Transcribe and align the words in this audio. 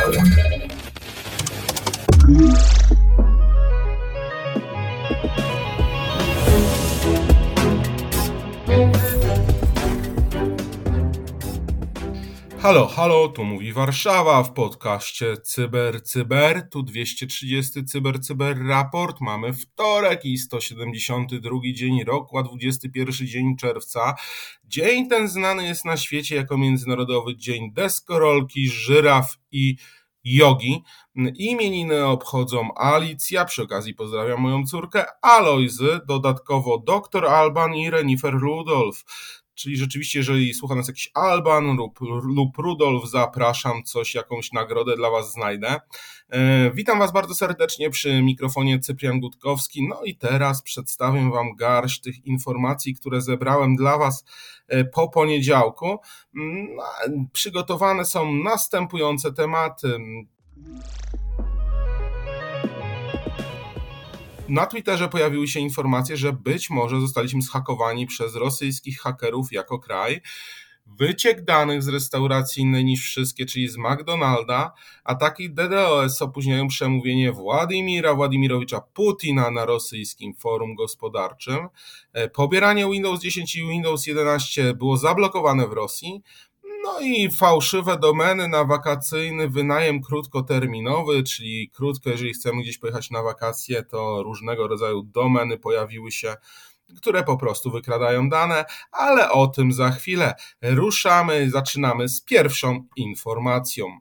Thank 0.00 0.30
you. 2.28 2.69
Halo, 12.62 12.86
halo, 12.86 13.28
tu 13.28 13.44
mówi 13.44 13.72
Warszawa 13.72 14.42
w 14.42 14.52
podcaście 14.52 15.36
Cyber 15.36 16.02
Cyber. 16.02 16.68
Tu 16.70 16.82
230 16.82 17.84
Cyber 17.84 18.20
Cyber 18.20 18.66
raport. 18.66 19.20
Mamy 19.20 19.52
wtorek 19.52 20.24
i 20.24 20.38
172 20.38 21.58
dzień 21.74 22.04
roku, 22.04 22.38
a 22.38 22.42
21 22.42 23.26
dzień 23.26 23.56
czerwca. 23.56 24.14
Dzień 24.64 25.08
ten 25.08 25.28
znany 25.28 25.66
jest 25.66 25.84
na 25.84 25.96
świecie 25.96 26.36
jako 26.36 26.58
Międzynarodowy 26.58 27.36
Dzień 27.36 27.72
Deskorolki, 27.72 28.68
Żyraf 28.68 29.38
i 29.50 29.76
Jogi. 30.24 30.82
Imieniny 31.34 32.06
obchodzą 32.06 32.74
Alicja, 32.76 33.44
przy 33.44 33.62
okazji 33.62 33.94
pozdrawiam 33.94 34.40
moją 34.40 34.66
córkę, 34.66 35.04
Alojzy, 35.22 36.00
dodatkowo 36.06 36.78
dr 36.78 37.26
Alban 37.26 37.74
i 37.74 37.90
Renifer 37.90 38.34
Rudolf. 38.34 39.04
Czyli 39.54 39.76
rzeczywiście, 39.76 40.18
jeżeli 40.18 40.54
słucha 40.54 40.74
nas 40.74 40.88
jakiś 40.88 41.10
Alban 41.14 41.76
lub, 41.76 41.98
lub 42.22 42.58
Rudolf, 42.58 43.10
zapraszam, 43.10 43.82
coś, 43.84 44.14
jakąś 44.14 44.52
nagrodę 44.52 44.96
dla 44.96 45.10
Was 45.10 45.32
znajdę. 45.32 45.80
E, 46.28 46.70
witam 46.70 46.98
Was 46.98 47.12
bardzo 47.12 47.34
serdecznie 47.34 47.90
przy 47.90 48.22
mikrofonie 48.22 48.78
Cyprian 48.78 49.20
Gutkowski. 49.20 49.88
No 49.88 50.02
i 50.04 50.16
teraz 50.16 50.62
przedstawię 50.62 51.30
Wam 51.30 51.56
garść 51.56 52.00
tych 52.00 52.26
informacji, 52.26 52.94
które 52.94 53.20
zebrałem 53.20 53.76
dla 53.76 53.98
Was 53.98 54.24
e, 54.68 54.84
po 54.84 55.08
poniedziałku. 55.08 55.98
No, 56.34 56.82
przygotowane 57.32 58.04
są 58.04 58.34
następujące 58.34 59.32
tematy. 59.32 59.98
Na 64.50 64.66
Twitterze 64.66 65.08
pojawiły 65.08 65.48
się 65.48 65.60
informacje, 65.60 66.16
że 66.16 66.32
być 66.32 66.70
może 66.70 67.00
zostaliśmy 67.00 67.42
zhakowani 67.42 68.06
przez 68.06 68.34
rosyjskich 68.34 69.00
hakerów 69.00 69.52
jako 69.52 69.78
kraj. 69.78 70.20
Wyciek 70.86 71.44
danych 71.44 71.82
z 71.82 71.88
restauracji 71.88 72.62
innej 72.62 72.84
niż 72.84 73.04
wszystkie, 73.04 73.46
czyli 73.46 73.68
z 73.68 73.76
McDonalda, 73.76 74.72
ataki 75.04 75.50
DDoS 75.50 76.22
opóźniają 76.22 76.68
przemówienie 76.68 77.32
Władimira 77.32 78.14
Władimirowicza 78.14 78.80
Putina 78.80 79.50
na 79.50 79.64
rosyjskim 79.66 80.34
forum 80.34 80.74
gospodarczym. 80.74 81.68
E, 82.12 82.28
pobieranie 82.28 82.90
Windows 82.90 83.20
10 83.20 83.56
i 83.56 83.68
Windows 83.68 84.06
11 84.06 84.74
było 84.74 84.96
zablokowane 84.96 85.66
w 85.66 85.72
Rosji. 85.72 86.22
No 86.82 87.00
i 87.00 87.30
fałszywe 87.30 87.98
domeny 87.98 88.48
na 88.48 88.64
wakacyjny 88.64 89.48
wynajem 89.48 90.02
krótkoterminowy, 90.02 91.22
czyli 91.22 91.70
krótko, 91.70 92.10
jeżeli 92.10 92.32
chcemy 92.32 92.62
gdzieś 92.62 92.78
pojechać 92.78 93.10
na 93.10 93.22
wakacje, 93.22 93.82
to 93.82 94.22
różnego 94.22 94.68
rodzaju 94.68 95.02
domeny 95.02 95.58
pojawiły 95.58 96.12
się 96.12 96.36
które 96.96 97.24
po 97.24 97.36
prostu 97.36 97.70
wykradają 97.70 98.28
dane, 98.28 98.64
ale 98.92 99.30
o 99.30 99.46
tym 99.46 99.72
za 99.72 99.90
chwilę. 99.90 100.34
Ruszamy, 100.62 101.50
zaczynamy 101.50 102.08
z 102.08 102.20
pierwszą 102.20 102.84
informacją. 102.96 104.00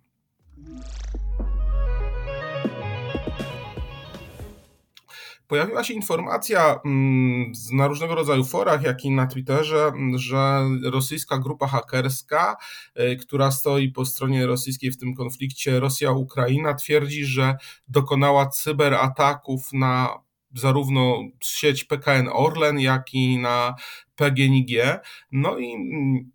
Pojawiła 5.50 5.84
się 5.84 5.94
informacja 5.94 6.80
mm, 6.86 7.52
na 7.72 7.88
różnego 7.88 8.16
rodzaju 8.16 8.44
forach, 8.46 8.84
jak 8.84 9.06
i 9.06 9.12
na 9.12 9.28
Twitterze, 9.28 9.92
że 10.16 10.62
rosyjska 10.84 11.38
grupa 11.38 11.68
hakerska, 11.68 12.58
y, 13.00 13.16
która 13.16 13.52
stoi 13.52 13.92
po 13.92 14.06
stronie 14.06 14.48
rosyjskiej 14.48 14.92
w 14.92 14.98
tym 14.98 15.16
konflikcie 15.16 15.80
Rosja-Ukraina, 15.80 16.74
twierdzi, 16.74 17.26
że 17.26 17.56
dokonała 17.88 18.48
cyberataków 18.48 19.74
na 19.74 20.20
zarówno 20.56 21.18
sieć 21.44 21.84
PKN 21.84 22.30
Orlen, 22.34 22.80
jak 22.80 23.14
i 23.14 23.38
na 23.38 23.76
PGNiG. 24.20 24.70
No 25.32 25.60
i 25.60 25.76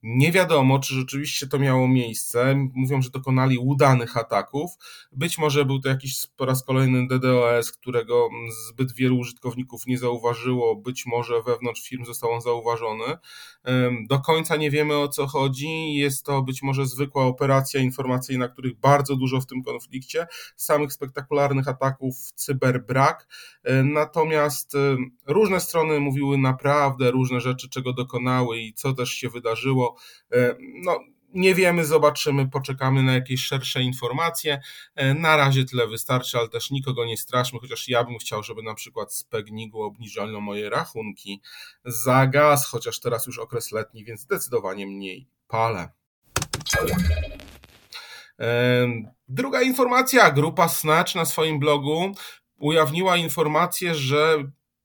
nie 0.02 0.32
wiadomo, 0.32 0.78
czy 0.78 0.94
rzeczywiście 0.94 1.46
to 1.46 1.58
miało 1.58 1.88
miejsce. 1.88 2.68
Mówią, 2.74 3.02
że 3.02 3.10
dokonali 3.10 3.58
udanych 3.58 4.16
ataków. 4.16 4.70
Być 5.12 5.38
może 5.38 5.64
był 5.64 5.80
to 5.80 5.88
jakiś 5.88 6.26
po 6.36 6.46
raz 6.46 6.64
kolejny 6.64 7.06
DDoS, 7.06 7.72
którego 7.72 8.28
zbyt 8.68 8.92
wielu 8.92 9.18
użytkowników 9.18 9.86
nie 9.86 9.98
zauważyło. 9.98 10.76
Być 10.76 11.06
może 11.06 11.42
wewnątrz 11.42 11.88
firm 11.88 12.04
został 12.04 12.30
on 12.30 12.40
zauważony. 12.40 13.04
Do 14.08 14.20
końca 14.20 14.56
nie 14.56 14.70
wiemy 14.70 14.96
o 14.96 15.08
co 15.08 15.26
chodzi. 15.26 15.94
Jest 15.94 16.24
to 16.24 16.42
być 16.42 16.62
może 16.62 16.86
zwykła 16.86 17.24
operacja 17.24 17.80
informacyjna, 17.80 18.48
których 18.48 18.80
bardzo 18.80 19.16
dużo 19.16 19.40
w 19.40 19.46
tym 19.46 19.62
konflikcie. 19.62 20.26
Samych 20.56 20.92
spektakularnych 20.92 21.68
ataków 21.68 22.16
cyber 22.34 22.86
brak. 22.86 23.28
Natomiast 23.84 24.72
różne 25.26 25.60
strony 25.60 26.00
mówiły 26.00 26.38
naprawdę 26.38 27.10
różne 27.10 27.40
rzeczy 27.40 27.70
czego 27.74 27.92
dokonały 27.92 28.58
i 28.60 28.74
co 28.74 28.92
też 28.92 29.10
się 29.10 29.28
wydarzyło. 29.28 29.96
E, 30.32 30.56
no, 30.60 31.00
nie 31.34 31.54
wiemy, 31.54 31.84
zobaczymy, 31.84 32.48
poczekamy 32.48 33.02
na 33.02 33.14
jakieś 33.14 33.44
szersze 33.44 33.82
informacje. 33.82 34.60
E, 34.94 35.14
na 35.14 35.36
razie 35.36 35.64
tyle 35.64 35.86
wystarczy, 35.86 36.38
ale 36.38 36.48
też 36.48 36.70
nikogo 36.70 37.04
nie 37.04 37.16
straszmy, 37.16 37.58
chociaż 37.58 37.88
ja 37.88 38.04
bym 38.04 38.18
chciał, 38.18 38.42
żeby 38.42 38.62
na 38.62 38.74
przykład 38.74 39.14
z 39.14 39.24
Pegnigu 39.24 39.82
obniżono 39.82 40.40
moje 40.40 40.70
rachunki 40.70 41.40
za 41.84 42.26
gaz, 42.26 42.66
chociaż 42.66 43.00
teraz 43.00 43.26
już 43.26 43.38
okres 43.38 43.72
letni, 43.72 44.04
więc 44.04 44.20
zdecydowanie 44.20 44.86
mniej 44.86 45.28
palę. 45.48 45.88
E, 48.40 48.86
druga 49.28 49.62
informacja. 49.62 50.30
Grupa 50.30 50.68
Snatch 50.68 51.14
na 51.14 51.24
swoim 51.24 51.58
blogu 51.58 52.12
ujawniła 52.58 53.16
informację, 53.16 53.94
że 53.94 54.44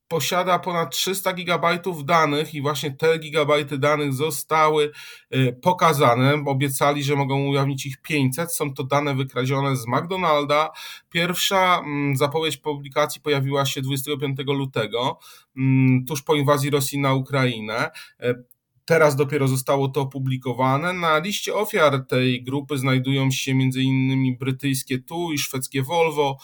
posiada 0.10 0.60
ponad 0.60 0.96
300 0.96 1.34
gigabajtów 1.34 2.06
danych 2.06 2.54
i 2.54 2.62
właśnie 2.62 2.92
te 2.92 3.20
gigabajty 3.20 3.78
danych 3.78 4.14
zostały 4.14 4.92
y, 5.36 5.60
pokazane. 5.62 6.44
Obiecali, 6.46 7.04
że 7.04 7.16
mogą 7.16 7.48
ujawnić 7.48 7.86
ich 7.86 8.02
500. 8.02 8.54
Są 8.54 8.74
to 8.74 8.84
dane 8.84 9.16
wykradzione 9.16 9.76
z 9.76 9.88
McDonalda. 9.88 10.72
Pierwsza 11.10 11.80
mm, 11.80 12.18
zapowiedź 12.18 12.58
publikacji 12.58 13.22
pojawiła 13.22 13.66
się 13.66 13.82
25 13.82 14.40
lutego, 14.48 15.20
mm, 15.58 16.06
tuż 16.06 16.22
po 16.22 16.36
inwazji 16.36 16.70
Rosji 16.70 17.00
na 17.00 17.14
Ukrainę. 17.14 17.90
Y, 18.24 18.44
teraz 18.86 19.16
dopiero 19.16 19.48
zostało 19.48 19.88
to 19.88 20.02
opublikowane. 20.02 20.94
Na 20.94 21.20
liście 21.20 21.54
ofiar 21.54 22.06
tej 22.06 22.44
grupy 22.44 22.78
znajdują 22.78 23.32
się 23.32 23.52
m.in. 23.52 24.38
brytyjskie 24.38 25.00
TU 25.00 25.32
i 25.32 25.38
szwedzkie 25.38 25.84
Volvo. 25.84 26.38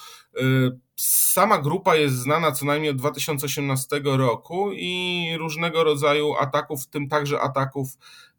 Sama 0.96 1.58
grupa 1.58 1.96
jest 1.96 2.16
znana 2.16 2.52
co 2.52 2.66
najmniej 2.66 2.92
od 2.92 2.98
2018 2.98 4.02
roku 4.04 4.72
i 4.74 5.28
różnego 5.38 5.84
rodzaju 5.84 6.34
ataków, 6.40 6.84
w 6.84 6.88
tym 6.88 7.10
także 7.10 7.42
ataków 7.42 7.88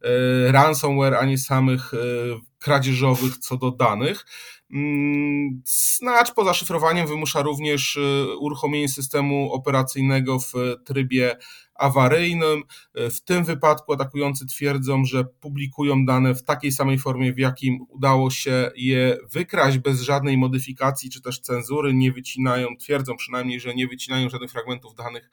e, 0.03 0.53
ransomware, 0.53 1.15
a 1.15 1.25
nie 1.25 1.39
samych 1.39 1.95
e, 1.95 1.97
kradzieżowych 2.59 3.39
co 3.39 3.57
do 3.57 3.71
danych. 3.71 4.27
Mm, 4.71 5.63
Snatch 5.65 6.35
po 6.35 6.45
zaszyfrowaniem 6.45 7.07
wymusza 7.07 7.43
również 7.43 7.97
e, 7.97 8.37
uruchomienie 8.37 8.89
systemu 8.89 9.53
operacyjnego 9.53 10.39
w 10.39 10.53
trybie 10.85 11.37
awaryjnym. 11.75 12.63
W 12.95 13.21
tym 13.21 13.45
wypadku 13.45 13.93
atakujący 13.93 14.47
twierdzą, 14.47 15.05
że 15.05 15.25
publikują 15.25 16.07
dane 16.07 16.35
w 16.35 16.43
takiej 16.43 16.73
samej 16.73 16.99
formie, 16.99 17.33
w 17.33 17.39
jakim 17.39 17.79
udało 17.89 18.31
się 18.31 18.71
je 18.77 19.19
wykraść 19.33 19.79
bez 19.79 20.01
żadnej 20.01 20.39
modyfikacji 20.39 21.11
czy 21.11 21.23
też 21.23 21.41
cenzury, 21.41 21.95
nie 21.95 22.13
wycinają, 22.13 22.69
twierdzą 22.77 23.17
przynajmniej, 23.17 23.61
że 23.61 23.75
nie 23.75 23.87
wycinają 23.87 24.29
żadnych 24.29 24.53
fragmentów 24.53 24.95
danych, 24.95 25.31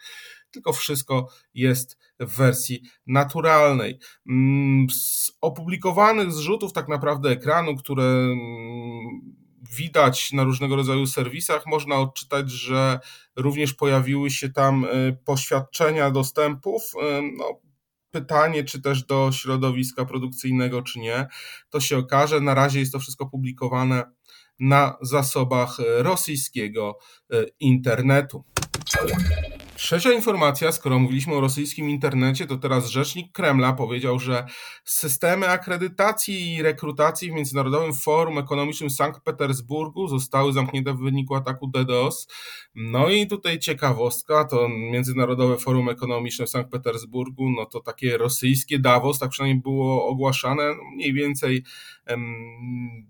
tylko 0.54 0.74
wszystko 0.74 1.28
jest 1.54 1.98
w 2.20 2.38
wersji 2.38 2.82
naturalnej. 3.08 4.00
Mm, 4.30 4.88
z 4.90 5.32
opublikowanych 5.42 6.32
zrzutów 6.32 6.74
tak 6.74 6.88
naprawdę 6.88 7.30
ekranu, 7.30 7.76
które 7.76 8.04
mm, 8.04 9.44
widać 9.78 10.32
na 10.32 10.44
różnego 10.44 10.76
rodzaju 10.76 11.08
serwisach, 11.08 11.66
można 11.66 11.96
odczytać, 11.96 12.52
że 12.52 13.00
również 13.36 13.74
pojawiły 13.74 14.30
się 14.30 14.50
tam 14.50 14.86
y, 14.86 15.18
poświadczenia 15.26 16.12
dostępów. 16.12 16.84
Y, 16.84 17.22
no, 17.38 17.60
pytanie, 18.12 18.64
czy 18.64 18.82
też 18.82 19.04
do 19.06 19.32
środowiska 19.32 20.06
produkcyjnego, 20.06 20.82
czy 20.82 21.00
nie, 21.00 21.28
to 21.70 21.80
się 21.80 21.98
okaże. 21.98 22.42
Na 22.42 22.54
razie 22.54 22.80
jest 22.80 22.92
to 22.92 23.00
wszystko 23.00 23.26
publikowane 23.26 24.04
na 24.60 24.98
zasobach 25.02 25.78
rosyjskiego 25.98 26.98
y, 27.34 27.46
internetu. 27.60 28.44
Trzecia 29.94 30.14
informacja, 30.14 30.72
skoro 30.72 31.00
mówiliśmy 31.00 31.34
o 31.34 31.42
rosyjskim 31.42 31.90
internecie, 31.90 32.48
to 32.48 32.58
teraz 32.58 32.90
rzecznik 32.90 33.32
Kremla 33.32 33.74
powiedział, 33.74 34.20
że 34.20 34.46
systemy 34.86 35.50
akredytacji 35.50 36.56
i 36.56 36.62
rekrutacji 36.62 37.32
w 37.32 37.34
Międzynarodowym 37.34 37.94
Forum 37.94 38.38
Ekonomicznym 38.38 38.90
w 38.90 38.94
Sankt 38.94 39.22
Petersburgu 39.22 40.08
zostały 40.08 40.54
zamknięte 40.54 40.94
w 40.94 40.98
wyniku 40.98 41.36
ataku 41.36 41.68
DDoS. 41.68 42.28
No 42.76 43.10
i 43.10 43.28
tutaj 43.28 43.60
ciekawostka, 43.60 44.46
to 44.46 44.70
Międzynarodowe 44.70 45.58
Forum 45.58 45.90
Ekonomiczne 45.90 46.46
w 46.46 46.50
Sankt 46.50 46.72
Petersburgu, 46.72 47.50
no 47.50 47.66
to 47.66 47.80
takie 47.80 48.18
rosyjskie 48.18 48.80
Davos, 48.80 49.20
tak 49.20 49.30
przynajmniej 49.30 49.62
było 49.62 50.08
ogłaszane, 50.08 50.64
mniej 50.96 51.14
więcej 51.14 51.64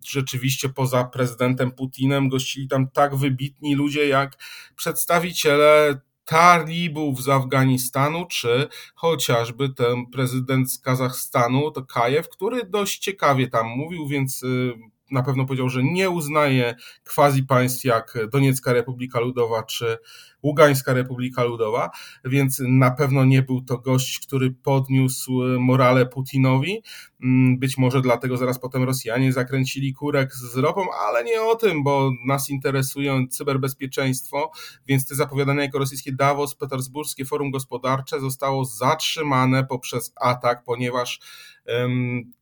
rzeczywiście 0.07 0.69
poza 0.69 1.03
prezydentem 1.03 1.71
Putinem 1.71 2.29
gościli 2.29 2.67
tam 2.67 2.89
tak 2.89 3.15
wybitni 3.15 3.75
ludzie 3.75 4.07
jak 4.07 4.37
przedstawiciele 4.75 6.01
talibów 6.25 7.23
z 7.23 7.29
Afganistanu, 7.29 8.25
czy 8.25 8.67
chociażby 8.95 9.69
ten 9.69 10.05
prezydent 10.05 10.71
z 10.71 10.79
Kazachstanu, 10.79 11.71
to 11.71 11.85
Kajew, 11.85 12.29
który 12.29 12.65
dość 12.65 12.99
ciekawie 12.99 13.47
tam 13.47 13.67
mówił, 13.67 14.07
więc 14.07 14.43
y, 14.43 14.73
na 15.13 15.23
pewno 15.23 15.45
powiedział, 15.45 15.69
że 15.69 15.83
nie 15.83 16.09
uznaje 16.09 16.75
quasi 17.15 17.43
państw 17.43 17.85
jak 17.85 18.17
Doniecka 18.31 18.73
Republika 18.73 19.19
Ludowa 19.19 19.63
czy 19.63 19.97
Ługańska 20.43 20.93
Republika 20.93 21.43
Ludowa, 21.43 21.89
więc 22.25 22.61
na 22.67 22.91
pewno 22.91 23.25
nie 23.25 23.41
był 23.41 23.61
to 23.61 23.77
gość, 23.77 24.19
który 24.19 24.51
podniósł 24.51 25.31
morale 25.59 26.05
Putinowi. 26.05 26.83
Mm, 27.23 27.59
być 27.59 27.77
może 27.77 28.01
dlatego 28.01 28.37
zaraz 28.37 28.59
potem 28.59 28.83
Rosjanie 28.83 29.33
zakręcili 29.33 29.93
kurek 29.93 30.35
z 30.35 30.57
ropą, 30.57 30.81
ale 31.07 31.23
nie 31.23 31.41
o 31.41 31.55
tym, 31.55 31.83
bo 31.83 32.11
nas 32.27 32.49
interesuje 32.49 33.27
cyberbezpieczeństwo, 33.29 34.51
więc 34.87 35.07
te 35.07 35.15
zapowiadania 35.15 35.61
jako 35.61 35.79
rosyjskie 35.79 36.11
Davos, 36.11 36.55
Petersburskie 36.55 37.25
Forum 37.25 37.51
Gospodarcze 37.51 38.19
zostało 38.19 38.65
zatrzymane 38.65 39.63
poprzez 39.65 40.13
atak, 40.15 40.63
ponieważ 40.63 41.19
um, 41.67 42.33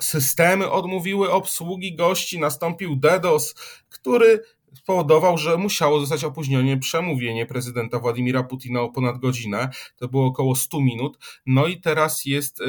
systemy 0.00 0.70
odmówiły 0.70 1.32
obsługi 1.32 1.96
gości, 1.96 2.40
nastąpił 2.40 2.96
DDoS, 2.96 3.54
który 3.88 4.42
spowodował, 4.74 5.38
że 5.38 5.56
musiało 5.56 6.00
zostać 6.00 6.24
opóźnione 6.24 6.76
przemówienie 6.76 7.46
prezydenta 7.46 7.98
Władimira 7.98 8.42
Putina 8.42 8.80
o 8.80 8.88
ponad 8.88 9.18
godzinę. 9.18 9.70
To 9.96 10.08
było 10.08 10.26
około 10.26 10.54
100 10.56 10.80
minut. 10.80 11.18
No 11.46 11.66
i 11.66 11.80
teraz 11.80 12.24
jest. 12.24 12.60
Y, 12.60 12.64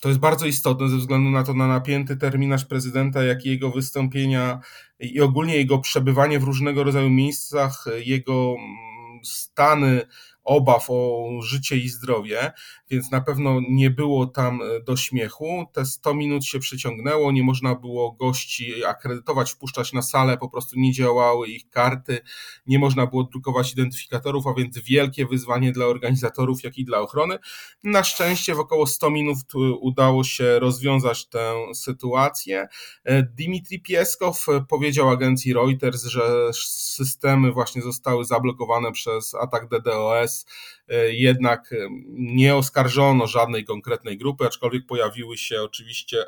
to 0.00 0.08
jest 0.08 0.20
bardzo 0.20 0.46
istotne 0.46 0.88
ze 0.88 0.96
względu 0.96 1.30
na 1.30 1.42
to, 1.42 1.54
na 1.54 1.66
napięty 1.66 2.16
terminarz 2.16 2.64
prezydenta, 2.64 3.24
jak 3.24 3.46
i 3.46 3.48
jego 3.48 3.70
wystąpienia 3.70 4.60
i 5.00 5.20
ogólnie 5.20 5.56
jego 5.56 5.78
przebywanie 5.78 6.38
w 6.38 6.44
różnego 6.44 6.84
rodzaju 6.84 7.10
miejscach, 7.10 7.84
jego 8.04 8.54
mm, 8.58 9.24
stany 9.24 10.06
obaw 10.50 10.86
o 10.88 11.28
życie 11.42 11.76
i 11.76 11.88
zdrowie, 11.88 12.52
więc 12.90 13.10
na 13.10 13.20
pewno 13.20 13.60
nie 13.68 13.90
było 13.90 14.26
tam 14.26 14.62
e, 14.62 14.80
do 14.80 14.96
śmiechu. 14.96 15.66
Te 15.72 15.86
100 15.86 16.14
minut 16.14 16.44
się 16.44 16.58
przeciągnęło, 16.58 17.32
nie 17.32 17.42
można 17.42 17.74
było 17.74 18.12
gości 18.12 18.84
akredytować, 18.84 19.50
wpuszczać 19.52 19.92
na 19.92 20.02
salę, 20.02 20.38
po 20.38 20.48
prostu 20.48 20.80
nie 20.80 20.92
działały 20.92 21.48
ich 21.48 21.70
karty, 21.70 22.20
nie 22.66 22.78
można 22.78 23.06
było 23.06 23.24
drukować 23.24 23.72
identyfikatorów, 23.72 24.46
a 24.46 24.54
więc 24.54 24.78
wielkie 24.78 25.26
wyzwanie 25.26 25.72
dla 25.72 25.86
organizatorów, 25.86 26.64
jak 26.64 26.78
i 26.78 26.84
dla 26.84 26.98
ochrony. 26.98 27.38
Na 27.84 28.04
szczęście 28.04 28.54
w 28.54 28.60
około 28.60 28.86
100 28.86 29.10
minut 29.10 29.38
udało 29.80 30.24
się 30.24 30.58
rozwiązać 30.58 31.26
tę 31.26 31.54
sytuację. 31.74 32.68
E, 33.04 33.22
Dimitri 33.22 33.82
Pieskow 33.82 34.46
powiedział 34.68 35.10
agencji 35.10 35.54
Reuters, 35.54 36.04
że 36.04 36.50
systemy 36.52 37.52
właśnie 37.52 37.82
zostały 37.82 38.24
zablokowane 38.24 38.92
przez 38.92 39.34
atak 39.34 39.68
DDoS 39.68 40.39
E, 40.88 41.12
jednak 41.12 41.72
e, 41.72 41.76
nie 42.08 42.56
oskarżono 42.56 43.26
żadnej 43.26 43.64
konkretnej 43.64 44.18
grupy, 44.18 44.46
aczkolwiek 44.46 44.86
pojawiły 44.86 45.38
się 45.38 45.62
oczywiście 45.62 46.24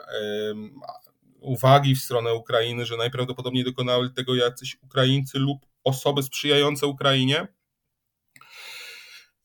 uwagi 1.41 1.94
w 1.94 2.00
stronę 2.00 2.35
Ukrainy, 2.35 2.87
że 2.87 2.97
najprawdopodobniej 2.97 3.64
dokonali 3.64 4.12
tego 4.12 4.35
jacyś 4.35 4.76
Ukraińcy 4.82 5.38
lub 5.38 5.67
osoby 5.85 6.23
sprzyjające 6.23 6.87
Ukrainie. 6.87 7.49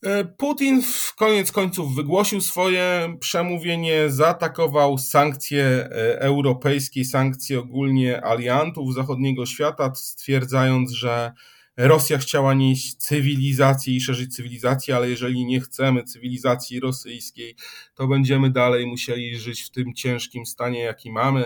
E, 0.04 0.26
Putin 0.26 0.82
w 0.82 1.16
koniec 1.16 1.52
końców 1.52 1.96
wygłosił 1.96 2.42
swoje 2.42 3.16
przemówienie, 3.20 4.10
zaatakował 4.10 4.98
sankcje 4.98 5.90
europejskie, 6.20 7.06
sankcje 7.06 7.60
ogólnie 7.60 8.26
aliantów 8.26 8.94
zachodniego 8.94 9.46
świata, 9.46 9.96
stwierdzając, 9.96 10.92
że 10.92 11.32
Rosja 11.78 12.18
chciała 12.18 12.54
nieść 12.54 12.96
cywilizację 12.96 13.96
i 13.96 14.02
szerzyć 14.02 14.36
cywilizację, 14.36 14.96
ale 14.96 15.10
jeżeli 15.10 15.46
nie 15.46 15.62
chcemy 15.62 16.04
cywilizacji 16.04 16.80
rosyjskiej, 16.80 17.56
to 17.96 18.08
będziemy 18.08 18.50
dalej 18.50 18.88
musieli 18.88 19.38
żyć 19.38 19.62
w 19.62 19.70
tym 19.70 19.94
ciężkim 19.94 20.46
stanie, 20.46 20.80
jaki 20.80 21.12
mamy. 21.12 21.46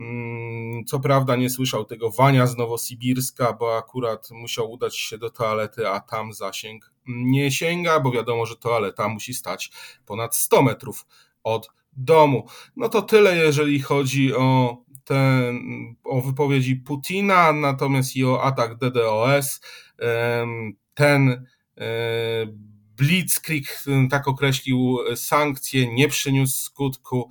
Mm, 0.00 0.84
co 0.84 1.00
prawda 1.00 1.36
nie 1.36 1.50
słyszał 1.50 1.84
tego 1.84 2.10
Wania 2.10 2.46
z 2.46 2.56
Nowosibirska, 2.56 3.52
bo 3.52 3.76
akurat 3.76 4.30
musiał 4.30 4.70
udać 4.70 4.96
się 4.96 5.18
do 5.18 5.30
toalety, 5.30 5.88
a 5.88 6.00
tam 6.00 6.32
zasięg 6.32 6.92
nie 7.06 7.50
sięga, 7.50 8.00
bo 8.00 8.10
wiadomo, 8.10 8.46
że 8.46 8.56
toaleta 8.56 9.08
musi 9.08 9.34
stać 9.34 9.70
ponad 10.06 10.36
100 10.36 10.62
metrów 10.62 11.06
od 11.42 11.68
domu. 11.92 12.46
No 12.76 12.88
to 12.88 13.02
tyle, 13.02 13.36
jeżeli 13.36 13.80
chodzi 13.80 14.34
o 14.34 14.76
ten, 15.08 15.94
o 16.04 16.20
wypowiedzi 16.20 16.76
Putina, 16.76 17.52
natomiast 17.52 18.16
i 18.16 18.24
o 18.24 18.42
atak 18.42 18.78
DDoS. 18.78 19.60
Ten 20.94 21.46
e, 21.76 21.86
Blitzkrieg, 22.96 23.84
tak 24.10 24.28
określił 24.28 24.98
sankcje, 25.16 25.94
nie 25.94 26.08
przyniósł 26.08 26.60
skutku, 26.60 27.30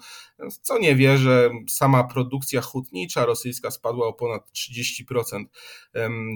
co 0.62 0.80
nie 0.80 0.96
wie, 0.96 1.18
że 1.18 1.50
sama 1.70 2.04
produkcja 2.04 2.62
hutnicza 2.62 3.26
rosyjska 3.26 3.72
spadła 3.72 4.08
o 4.08 4.14
ponad 4.14 4.52
30%, 4.52 5.44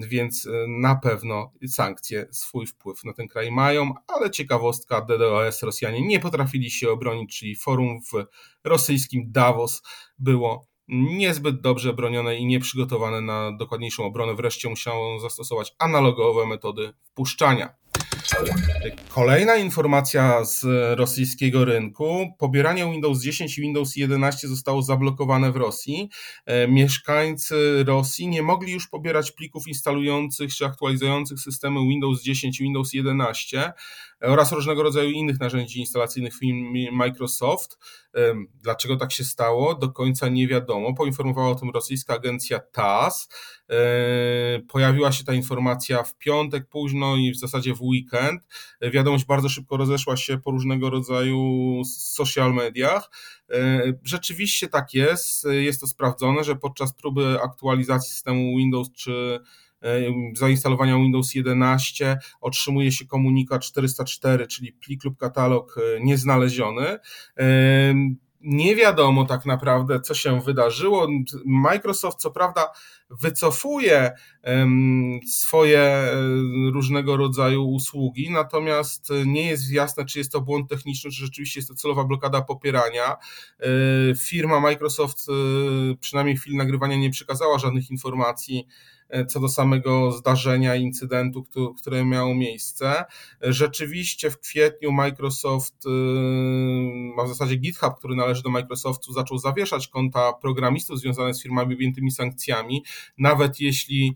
więc 0.07 0.47
na 0.67 0.95
pewno 0.95 1.51
sankcje 1.67 2.27
swój 2.31 2.67
wpływ 2.67 3.03
na 3.03 3.13
ten 3.13 3.27
kraj 3.27 3.51
mają, 3.51 3.93
ale 4.07 4.31
ciekawostka 4.31 5.01
DDoS 5.01 5.63
Rosjanie 5.63 6.01
nie 6.07 6.19
potrafili 6.19 6.71
się 6.71 6.89
obronić, 6.89 7.37
czyli 7.37 7.55
forum 7.55 7.99
w 8.13 8.25
rosyjskim 8.63 9.31
Davos 9.31 9.81
było 10.19 10.70
niezbyt 10.91 11.61
dobrze 11.61 11.93
bronione 11.93 12.35
i 12.35 12.45
nieprzygotowane 12.45 13.21
na 13.21 13.51
dokładniejszą 13.51 14.05
obronę. 14.05 14.35
Wreszcie 14.35 14.69
musiało 14.69 15.19
zastosować 15.19 15.75
analogowe 15.79 16.45
metody 16.45 16.93
wpuszczania. 17.03 17.81
Kolejna 19.09 19.55
informacja 19.55 20.45
z 20.45 20.65
rosyjskiego 20.99 21.65
rynku. 21.65 22.27
Pobieranie 22.37 22.85
Windows 22.91 23.21
10 23.21 23.57
i 23.57 23.61
Windows 23.61 23.95
11 23.95 24.47
zostało 24.47 24.81
zablokowane 24.81 25.51
w 25.51 25.55
Rosji. 25.55 26.09
E, 26.45 26.67
mieszkańcy 26.67 27.83
Rosji 27.87 28.27
nie 28.27 28.41
mogli 28.41 28.73
już 28.73 28.87
pobierać 28.87 29.31
plików 29.31 29.67
instalujących 29.67 30.55
czy 30.55 30.65
aktualizujących 30.65 31.39
systemy 31.39 31.79
Windows 31.79 32.21
10 32.21 32.59
i 32.59 32.63
Windows 32.63 32.93
11 32.93 33.73
oraz 34.21 34.51
różnego 34.51 34.83
rodzaju 34.83 35.09
innych 35.09 35.39
narzędzi 35.39 35.79
instalacyjnych 35.79 36.33
firmy 36.35 36.91
Microsoft. 36.91 37.77
Dlaczego 38.53 38.95
tak 38.95 39.11
się 39.11 39.23
stało? 39.23 39.75
Do 39.75 39.89
końca 39.89 40.29
nie 40.29 40.47
wiadomo. 40.47 40.93
Poinformowała 40.93 41.49
o 41.49 41.55
tym 41.55 41.69
rosyjska 41.69 42.13
agencja 42.13 42.59
TASS. 42.59 43.29
E, 43.69 43.75
pojawiła 44.67 45.11
się 45.11 45.23
ta 45.23 45.33
informacja 45.33 46.03
w 46.03 46.17
piątek 46.17 46.69
późno 46.69 47.15
i 47.15 47.31
w 47.31 47.39
zasadzie 47.39 47.73
w 47.75 47.81
weekend. 47.81 48.41
Wiadomość 48.81 49.25
bardzo 49.25 49.49
szybko 49.49 49.77
rozeszła 49.77 50.17
się 50.17 50.37
po 50.37 50.51
różnego 50.51 50.89
rodzaju 50.89 51.81
social 51.85 52.53
mediach. 52.53 53.09
E, 53.51 53.93
rzeczywiście 54.03 54.67
tak 54.67 54.93
jest. 54.93 55.47
Jest 55.51 55.81
to 55.81 55.87
sprawdzone, 55.87 56.43
że 56.43 56.55
podczas 56.55 56.93
próby 56.93 57.37
aktualizacji 57.43 58.11
systemu 58.11 58.57
Windows 58.57 58.91
czy 58.91 59.39
e, 59.83 60.01
zainstalowania 60.35 60.95
Windows 60.95 61.35
11 61.35 62.17
otrzymuje 62.41 62.91
się 62.91 63.05
komunikat 63.05 63.61
404, 63.61 64.47
czyli 64.47 64.73
plik 64.73 65.03
lub 65.03 65.17
katalog 65.17 65.75
nieznaleziony 66.01 66.97
nie 68.43 68.75
wiadomo 68.75 69.25
tak 69.25 69.45
naprawdę, 69.45 70.01
co 70.01 70.13
się 70.13 70.41
wydarzyło. 70.41 71.07
Microsoft, 71.45 72.19
co 72.19 72.31
prawda, 72.31 72.71
wycofuje 73.09 74.11
swoje 75.27 75.79
e, 75.79 76.15
różnego 76.73 77.17
rodzaju 77.17 77.63
usługi, 77.63 78.31
natomiast 78.31 79.09
nie 79.25 79.47
jest 79.47 79.71
jasne, 79.71 80.05
czy 80.05 80.19
jest 80.19 80.31
to 80.31 80.41
błąd 80.41 80.69
techniczny, 80.69 81.11
czy 81.11 81.21
rzeczywiście 81.25 81.59
jest 81.59 81.69
to 81.69 81.75
celowa 81.75 82.03
blokada 82.03 82.41
popierania. 82.41 83.17
E, 83.59 83.67
firma 84.15 84.59
Microsoft, 84.59 85.17
e, 85.29 85.33
przynajmniej 85.95 86.37
w 86.37 86.41
chwili 86.41 86.57
nagrywania, 86.57 86.95
nie 86.95 87.09
przekazała 87.09 87.59
żadnych 87.59 87.91
informacji 87.91 88.67
co 89.27 89.39
do 89.39 89.49
samego 89.49 90.11
zdarzenia, 90.11 90.75
incydentu, 90.75 91.45
które 91.77 92.05
miało 92.05 92.35
miejsce. 92.35 93.05
Rzeczywiście 93.41 94.31
w 94.31 94.39
kwietniu 94.39 94.91
Microsoft, 94.91 95.75
a 97.19 97.23
w 97.23 97.27
zasadzie 97.27 97.55
GitHub, 97.55 97.95
który 97.97 98.15
należy 98.15 98.43
do 98.43 98.49
Microsoftu, 98.49 99.13
zaczął 99.13 99.37
zawieszać 99.37 99.87
konta 99.87 100.33
programistów 100.33 100.99
związane 100.99 101.33
z 101.33 101.43
firmami 101.43 101.73
objętymi 101.75 102.11
sankcjami, 102.11 102.83
nawet 103.17 103.59
jeśli 103.59 104.15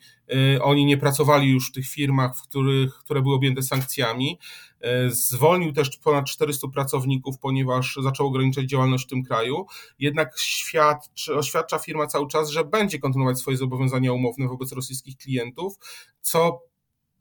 oni 0.62 0.86
nie 0.86 0.98
pracowali 0.98 1.50
już 1.50 1.70
w 1.70 1.72
tych 1.72 1.88
firmach, 1.88 2.38
w 2.38 2.42
których, 2.42 2.96
które 2.96 3.22
były 3.22 3.36
objęte 3.36 3.64
sankcjami. 3.64 4.40
Zwolnił 5.08 5.74
też 5.74 5.98
ponad 5.98 6.26
400 6.26 6.68
pracowników, 6.68 7.40
ponieważ 7.40 7.98
zaczął 8.04 8.28
ograniczać 8.28 8.66
działalność 8.66 9.06
w 9.06 9.10
tym 9.10 9.24
kraju. 9.24 9.66
Jednak 10.00 10.40
świadczy, 10.40 11.36
oświadcza 11.36 11.80
firma 11.80 12.08
cały 12.08 12.28
czas, 12.28 12.50
że 12.50 12.64
będzie 12.64 13.00
kontynuować 13.00 13.40
swoje 13.40 13.58
zobowiązania 13.58 14.14
umowne 14.14 14.48
wobec 14.48 14.72
rosyjskich 14.72 15.18
klientów, 15.18 15.76
co 16.22 16.62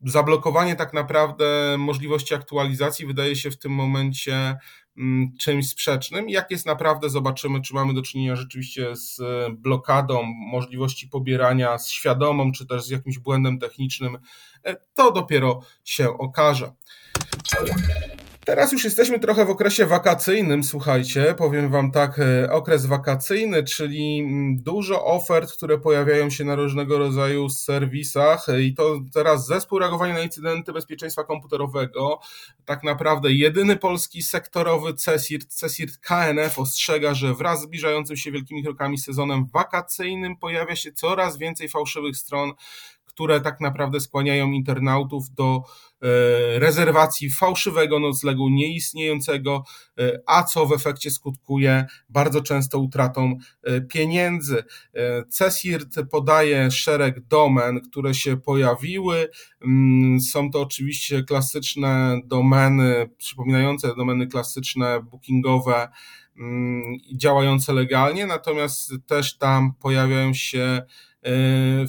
zablokowanie 0.05 0.77
tak 0.77 0.93
naprawdę 0.93 1.77
możliwości 1.79 2.35
aktualizacji 2.35 3.07
wydaje 3.07 3.37
się 3.37 3.51
w 3.51 3.59
tym 3.59 3.73
momencie 3.73 4.57
czymś 5.41 5.69
sprzecznym. 5.69 6.29
Jak 6.29 6.51
jest 6.51 6.67
naprawdę, 6.67 7.11
zobaczymy, 7.11 7.61
czy 7.61 7.75
mamy 7.75 7.95
do 7.95 8.03
czynienia 8.03 8.37
rzeczywiście 8.37 8.97
z 8.97 9.21
blokadą 9.53 10.23
możliwości 10.23 11.09
pobierania, 11.09 11.79
z 11.79 11.91
świadomą, 11.91 12.53
czy 12.53 12.67
też 12.67 12.85
z 12.85 12.91
jakimś 12.91 13.19
błędem 13.19 13.59
technicznym. 13.59 14.19
E, 14.65 14.77
to 14.95 15.13
dopiero 15.13 15.61
się 15.85 16.19
okaże. 16.19 16.73
Teraz 18.47 18.73
już 18.73 18.85
jesteśmy 18.85 19.19
trochę 19.19 19.45
w 19.45 19.51
okresie 19.51 19.87
wakacyjnym, 19.87 20.65
słuchajcie, 20.65 21.35
powiem 21.39 21.71
Wam 21.71 21.91
tak, 21.91 22.19
e, 22.19 22.53
okres 22.53 22.87
wakacyjny, 22.87 23.63
czyli 23.63 24.21
mm, 24.21 24.63
dużo 24.63 25.05
ofert, 25.05 25.53
które 25.53 25.79
pojawiają 25.79 26.31
się 26.31 26.45
na 26.45 26.55
różnego 26.55 26.99
rodzaju 26.99 27.49
serwisach. 27.49 28.49
E, 28.49 28.63
i 28.63 28.75
to 28.75 29.01
teraz 29.15 29.47
zespół 29.47 29.79
reagowania 29.79 30.15
na 30.15 30.21
incydenty 30.21 30.73
bezpieczeństwa 30.73 31.25
komputerowego, 31.25 32.21
tak 32.65 32.83
naprawdę 32.83 33.33
jedyny 33.33 33.77
polski 33.77 34.23
sektorowy 34.23 34.95
CESIRT, 34.95 35.55
CESIRT 35.55 35.99
KNF 35.99 36.59
ostrzega, 36.59 37.15
że 37.15 37.35
wraz 37.35 37.61
z 37.61 37.63
zbliżającym 37.63 38.17
się 38.17 38.33
wielkimi 38.33 38.65
krokami 38.65 38.99
sezonem 38.99 39.47
wakacyjnym 39.53 40.37
pojawia 40.37 40.77
się 40.77 40.93
coraz 40.93 41.39
więcej 41.39 41.69
fałszywych 41.69 42.17
stron, 42.17 42.53
które 43.15 43.41
tak 43.41 43.61
naprawdę 43.61 44.01
skłaniają 44.01 44.51
internautów 44.51 45.31
do 45.35 45.63
rezerwacji 46.55 47.31
fałszywego 47.31 48.01
noclegu 48.01 48.49
nieistniejącego, 48.49 49.65
e, 49.99 50.19
a 50.27 50.43
co 50.43 50.67
w 50.67 50.73
efekcie 50.73 51.11
skutkuje 51.11 51.87
bardzo 52.09 52.43
często 52.43 52.79
utratą 52.79 53.39
e, 53.63 53.81
pieniędzy. 53.81 54.65
CESIRT 55.29 55.95
podaje 56.11 56.71
szereg 56.71 57.21
domen, 57.21 57.81
które 57.81 58.15
się 58.15 58.37
pojawiły. 58.37 59.29
Mm, 59.65 60.21
są 60.21 60.51
to 60.51 60.61
oczywiście 60.61 61.23
klasyczne 61.23 62.21
domeny, 62.25 63.11
przypominające 63.19 63.97
domeny 63.97 64.27
klasyczne, 64.27 65.03
bookingowe, 65.03 65.89
mm, 66.39 66.83
działające 67.17 67.73
legalnie, 67.73 68.27
natomiast 68.27 68.93
też 69.07 69.39
tam 69.39 69.75
pojawiają 69.75 70.35
się 70.35 70.83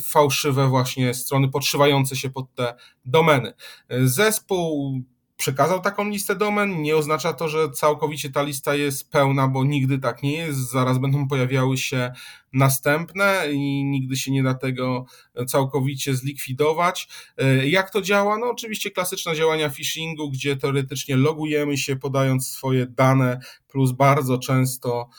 fałszywe 0.07 0.67
właśnie 0.67 1.13
strony 1.13 1.49
podszywające 1.49 2.15
się 2.15 2.29
pod 2.29 2.55
te 2.55 2.75
domeny. 3.05 3.53
Zespół 3.89 5.01
przekazał 5.37 5.81
taką 5.81 6.09
listę 6.09 6.35
domen. 6.35 6.81
Nie 6.81 6.95
oznacza 6.97 7.33
to, 7.33 7.49
że 7.49 7.69
całkowicie 7.71 8.29
ta 8.29 8.43
lista 8.43 8.75
jest 8.75 9.11
pełna, 9.11 9.47
bo 9.47 9.63
nigdy 9.63 9.99
tak 9.99 10.23
nie 10.23 10.33
jest. 10.33 10.71
Zaraz 10.71 10.97
będą 10.97 11.27
pojawiały 11.27 11.77
się 11.77 12.11
następne 12.53 13.43
i 13.51 13.83
nigdy 13.83 14.15
się 14.15 14.31
nie 14.31 14.43
da 14.43 14.53
tego 14.53 15.05
całkowicie 15.47 16.15
zlikwidować. 16.15 17.07
Y, 17.41 17.69
jak 17.69 17.89
to 17.89 18.01
działa? 18.01 18.37
No 18.37 18.49
oczywiście 18.49 18.91
klasyczne 18.91 19.35
działania 19.35 19.69
phishingu, 19.69 20.31
gdzie 20.31 20.55
teoretycznie 20.55 21.15
logujemy 21.15 21.77
się 21.77 21.95
podając 21.95 22.47
swoje 22.47 22.85
dane, 22.85 23.39
plus 23.67 23.91
bardzo 23.91 24.37
często 24.37 25.09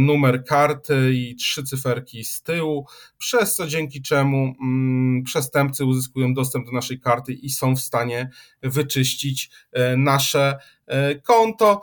numer 0.00 0.44
karty 0.44 1.14
i 1.14 1.36
trzy 1.36 1.62
cyferki 1.62 2.24
z 2.24 2.42
tyłu, 2.42 2.86
przez 3.18 3.54
co 3.54 3.66
dzięki 3.66 4.02
czemu 4.02 4.54
mm, 4.62 5.22
przestępcy 5.22 5.84
uzyskują 5.84 6.34
dostęp 6.34 6.66
do 6.66 6.72
naszej 6.72 7.00
karty 7.00 7.32
i 7.32 7.50
są 7.50 7.76
w 7.76 7.80
stanie 7.80 8.30
wyczyścić 8.62 9.50
e, 9.72 9.96
nasze 9.96 10.58
e, 10.86 11.14
konto. 11.14 11.82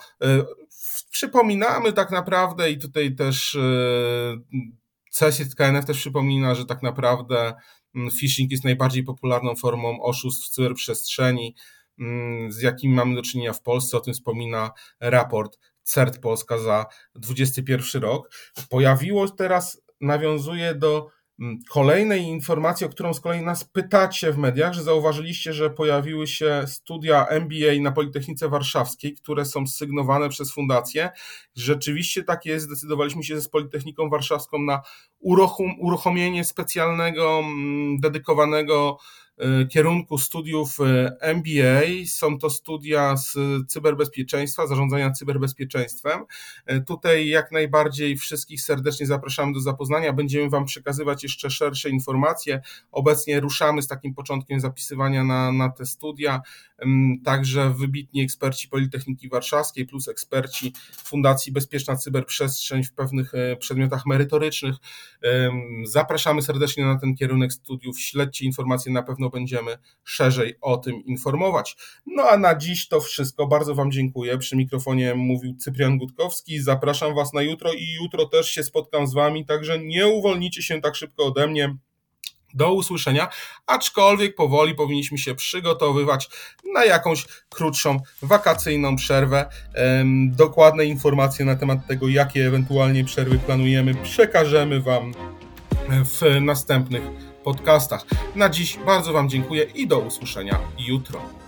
Przypominamy 1.11 1.93
tak 1.93 2.11
naprawdę 2.11 2.71
i 2.71 2.77
tutaj 2.77 3.15
też 3.15 3.57
sesja 5.11 5.45
KNF 5.57 5.85
też 5.85 5.97
przypomina, 5.97 6.55
że 6.55 6.65
tak 6.65 6.83
naprawdę 6.83 7.53
mm, 7.95 8.11
phishing 8.11 8.51
jest 8.51 8.63
najbardziej 8.63 9.03
popularną 9.03 9.55
formą 9.55 10.01
oszustw 10.01 10.47
w 10.47 10.49
cyberprzestrzeni, 10.49 11.55
mm, 11.99 12.51
z 12.51 12.61
jakimi 12.61 12.95
mamy 12.95 13.15
do 13.15 13.21
czynienia 13.21 13.53
w 13.53 13.61
Polsce. 13.61 13.97
O 13.97 13.99
tym 13.99 14.13
wspomina 14.13 14.71
raport 14.99 15.59
CERT 15.83 16.19
Polska 16.19 16.57
za 16.57 16.85
21 17.15 18.01
rok. 18.01 18.29
Pojawiło 18.69 19.29
teraz, 19.29 19.81
nawiązuje 20.01 20.75
do 20.75 21.07
mm, 21.39 21.59
kolejnej 21.69 22.21
informacji, 22.21 22.85
o 22.85 22.89
którą 22.89 23.13
z 23.13 23.19
kolei 23.19 23.41
nas 23.41 23.63
pytacie 23.63 24.31
w 24.31 24.37
mediach, 24.37 24.73
że 24.73 24.83
zauważyliście, 24.83 25.53
że 25.53 25.69
pojawiły 25.69 26.27
się 26.27 26.63
studia 26.67 27.27
MBA 27.29 27.81
na 27.81 27.91
Politechnice 27.91 28.49
Warszawskiej, 28.49 29.13
które 29.13 29.45
są 29.45 29.67
sygnowane 29.67 30.29
przez 30.29 30.53
fundację. 30.53 31.09
Rzeczywiście 31.55 32.23
tak 32.23 32.45
jest, 32.45 32.65
zdecydowaliśmy 32.65 33.23
się 33.23 33.41
ze 33.41 33.49
Politechniką 33.49 34.09
Warszawską 34.09 34.59
na 34.59 34.81
uruchom, 35.19 35.79
uruchomienie 35.79 36.45
specjalnego, 36.45 37.39
mm, 37.39 37.99
dedykowanego 37.99 38.97
kierunku 39.69 40.17
studiów 40.17 40.77
e, 40.79 41.17
MBA. 41.21 41.81
Są 42.07 42.39
to 42.39 42.49
studia 42.49 43.17
z 43.17 43.37
cyberbezpieczeństwa, 43.67 44.67
zarządzania 44.67 45.11
cyberbezpieczeństwem. 45.11 46.25
E, 46.65 46.81
tutaj 46.81 47.27
jak 47.27 47.51
najbardziej 47.51 48.17
wszystkich 48.17 48.61
serdecznie 48.61 49.05
zapraszamy 49.05 49.53
do 49.53 49.59
zapoznania. 49.59 50.13
Będziemy 50.13 50.49
Wam 50.49 50.65
przekazywać 50.65 51.23
jeszcze 51.23 51.49
szersze 51.49 51.89
informacje. 51.89 52.61
Obecnie 52.91 53.39
ruszamy 53.39 53.81
z 53.81 53.87
takim 53.87 54.13
początkiem 54.13 54.59
zapisywania 54.59 55.23
na, 55.23 55.51
na 55.51 55.69
te 55.69 55.85
studia. 55.85 56.41
Także 57.23 57.73
wybitni 57.77 58.21
eksperci 58.21 58.67
Politechniki 58.67 59.29
Warszawskiej 59.29 59.85
plus 59.85 60.07
eksperci 60.07 60.73
Fundacji 61.03 61.51
Bezpieczna 61.51 61.95
Cyberprzestrzeń 61.95 62.83
w 62.83 62.93
pewnych 62.93 63.31
przedmiotach 63.59 64.05
merytorycznych. 64.05 64.75
Zapraszamy 65.85 66.41
serdecznie 66.41 66.85
na 66.85 66.99
ten 66.99 67.15
kierunek 67.15 67.53
studiów. 67.53 67.99
Śledźcie 67.99 68.45
informacje 68.45 68.91
na 68.91 69.03
pewno 69.03 69.30
będziemy 69.31 69.77
szerzej 70.03 70.55
o 70.61 70.77
tym 70.77 71.05
informować. 71.05 71.75
No 72.05 72.23
a 72.23 72.37
na 72.37 72.55
dziś 72.55 72.87
to 72.87 73.01
wszystko. 73.01 73.47
Bardzo 73.47 73.75
Wam 73.75 73.91
dziękuję. 73.91 74.37
Przy 74.37 74.55
mikrofonie 74.55 75.15
mówił 75.15 75.55
Cyprian 75.55 75.97
Gutkowski. 75.97 76.59
Zapraszam 76.59 77.15
Was 77.15 77.33
na 77.33 77.41
jutro 77.41 77.73
i 77.73 77.93
jutro 78.01 78.25
też 78.25 78.49
się 78.49 78.63
spotkam 78.63 79.07
z 79.07 79.13
Wami, 79.13 79.45
także 79.45 79.79
nie 79.79 80.07
uwolnicie 80.07 80.61
się 80.61 80.81
tak 80.81 80.95
szybko 80.95 81.25
ode 81.25 81.47
mnie. 81.47 81.75
Do 82.53 82.73
usłyszenia, 82.73 83.29
aczkolwiek 83.67 84.35
powoli 84.35 84.75
powinniśmy 84.75 85.17
się 85.17 85.35
przygotowywać 85.35 86.29
na 86.73 86.85
jakąś 86.85 87.25
krótszą 87.49 87.99
wakacyjną 88.21 88.95
przerwę. 88.95 89.49
Dokładne 90.27 90.85
informacje 90.85 91.45
na 91.45 91.55
temat 91.55 91.87
tego, 91.87 92.07
jakie 92.07 92.47
ewentualnie 92.47 93.05
przerwy 93.05 93.39
planujemy, 93.39 93.95
przekażemy 93.95 94.81
Wam 94.81 95.13
w 95.89 96.41
następnych 96.41 97.03
podcastach. 97.43 98.05
Na 98.35 98.49
dziś 98.49 98.79
bardzo 98.85 99.13
Wam 99.13 99.29
dziękuję 99.29 99.63
i 99.63 99.87
do 99.87 99.99
usłyszenia 99.99 100.59
jutro. 100.87 101.40